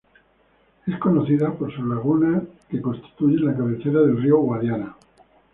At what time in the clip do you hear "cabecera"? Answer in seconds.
3.55-3.99